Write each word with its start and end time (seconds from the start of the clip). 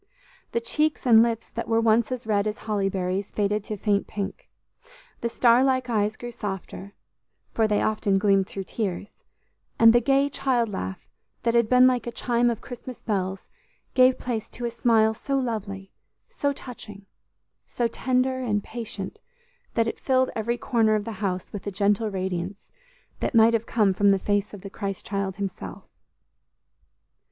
The 0.51 0.59
cheeks 0.59 1.05
and 1.05 1.21
lips 1.21 1.51
that 1.51 1.67
were 1.67 1.79
once 1.79 2.11
as 2.11 2.25
red 2.25 2.47
as 2.47 2.57
holly 2.57 2.89
berries 2.89 3.29
faded 3.29 3.63
to 3.65 3.77
faint 3.77 4.07
pink; 4.07 4.49
the 5.19 5.29
star 5.29 5.63
like 5.63 5.91
eyes 5.91 6.17
grew 6.17 6.31
softer, 6.31 6.95
for 7.51 7.67
they 7.67 7.83
often 7.83 8.17
gleamed 8.17 8.47
through 8.47 8.63
tears; 8.63 9.23
and 9.77 9.93
the 9.93 10.01
gay 10.01 10.27
child 10.27 10.69
laugh, 10.69 11.07
that 11.43 11.53
had 11.53 11.69
been 11.69 11.85
like 11.85 12.07
a 12.07 12.11
chime 12.11 12.49
of 12.49 12.61
Christmas 12.61 13.03
bells, 13.03 13.45
gave 13.93 14.17
place 14.17 14.49
to 14.49 14.65
a 14.65 14.71
smile 14.71 15.13
so 15.13 15.37
lovely, 15.37 15.91
so 16.27 16.51
touching, 16.51 17.05
so 17.67 17.87
tender 17.87 18.39
and 18.39 18.63
patient, 18.63 19.19
that 19.75 19.85
it 19.87 19.99
filled 19.99 20.31
every 20.35 20.57
corner 20.57 20.95
of 20.95 21.05
the 21.05 21.11
house 21.21 21.53
with 21.53 21.67
a 21.67 21.71
gentle 21.71 22.09
radiance 22.09 22.57
that 23.19 23.35
might 23.35 23.53
have 23.53 23.67
come 23.67 23.93
from 23.93 24.09
the 24.09 24.17
face 24.17 24.51
of 24.51 24.61
the 24.61 24.69
Christ 24.71 25.05
child 25.05 25.35
himself. 25.35 25.83